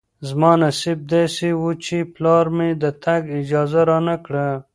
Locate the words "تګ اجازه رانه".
3.03-4.15